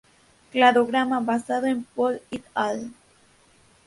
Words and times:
Cladograma 0.51 1.19
basado 1.19 1.67
en 1.67 1.83
Pol 1.83 2.23
"et 2.31 2.41
al. 2.55 2.91